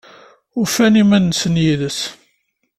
[0.61, 1.99] Ufan iman-nsen yid-s?